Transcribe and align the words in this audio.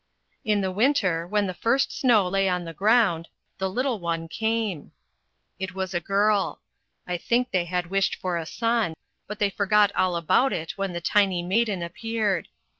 In 0.43 0.61
the 0.61 0.71
winter, 0.71 1.27
when 1.27 1.45
the 1.45 1.53
first 1.53 1.95
snow 1.95 2.27
lay 2.27 2.49
on 2.49 2.65
the 2.65 2.73
ground, 2.73 3.27
the 3.59 3.69
little 3.69 3.99
one 3.99 4.27
came. 4.27 4.93
It 5.59 5.75
was 5.75 5.93
a 5.93 5.99
girl 5.99 6.59
I 7.05 7.17
think 7.17 7.51
they 7.51 7.65
had 7.65 7.91
wished 7.91 8.15
for 8.15 8.35
a 8.35 8.47
son; 8.47 8.95
but 9.27 9.37
they 9.37 9.51
forgot 9.51 9.91
all 9.95 10.15
about 10.15 10.53
it 10.53 10.75
when 10.75 10.93
the 10.93 11.01
tiny 11.01 11.43
maiden 11.43 11.83
appeared. 11.83 12.47